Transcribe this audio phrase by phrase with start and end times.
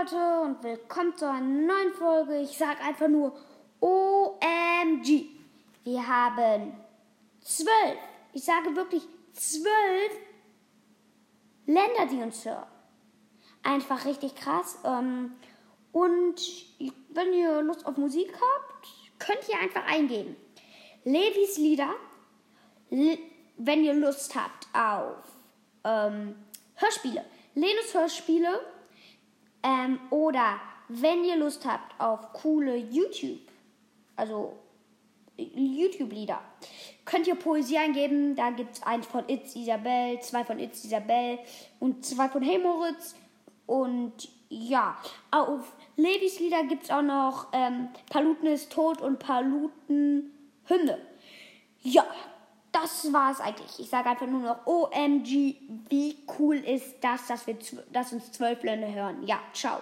[0.00, 2.40] Leute und willkommen zu einer neuen Folge.
[2.40, 3.36] Ich sage einfach nur
[3.80, 5.26] OMG.
[5.84, 6.72] Wir haben
[7.42, 7.98] zwölf,
[8.32, 9.02] ich sage wirklich
[9.32, 10.12] zwölf
[11.66, 12.66] Länder, die uns hören.
[13.62, 14.78] Einfach richtig krass.
[14.84, 15.32] Ähm,
[15.92, 16.36] und
[17.10, 18.88] wenn ihr Lust auf Musik habt,
[19.18, 20.34] könnt ihr einfach eingeben.
[21.04, 21.94] Levis Lieder,
[22.88, 25.24] wenn ihr Lust habt auf
[25.84, 26.36] ähm,
[26.76, 27.24] Hörspiele.
[27.54, 28.60] Lenus Hörspiele
[29.62, 33.40] ähm, oder wenn ihr Lust habt auf coole YouTube,
[34.16, 34.56] also
[35.36, 36.40] YouTube-Lieder,
[37.04, 38.34] könnt ihr Poesie eingeben.
[38.34, 41.38] Da gibt es eins von Itz Isabel, zwei von Itz Isabel
[41.78, 43.14] und zwei von Hey Moritz.
[43.66, 44.96] Und ja,
[45.30, 50.32] auf Levis Lieder gibt es auch noch ähm, Paluten ist tot und Paluten
[50.64, 50.98] Hymne.
[51.82, 52.04] Ja,
[52.80, 53.78] das war es eigentlich.
[53.78, 55.56] Ich sage einfach nur noch OMG,
[55.88, 57.56] wie cool ist das, dass, wir,
[57.92, 59.22] dass uns zwölf Länder hören.
[59.26, 59.80] Ja, ciao.